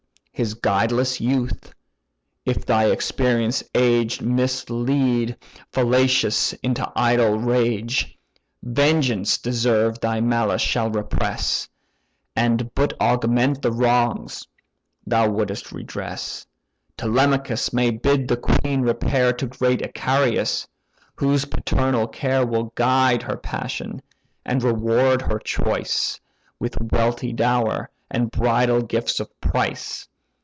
[0.33, 1.71] His guideless youth,
[2.45, 5.37] if thy experienced age Mislead
[5.71, 8.17] fallacious into idle rage,
[8.63, 11.69] Vengeance deserved thy malice shall repress.
[12.35, 14.47] And but augment the wrongs
[15.05, 16.47] thou would'st redress,
[16.97, 20.65] Telemachus may bid the queen repair To great Icarius,
[21.13, 24.01] whose paternal care Will guide her passion,
[24.43, 26.19] and reward her choice
[26.57, 30.07] With wealthy dower, and bridal gifts of price.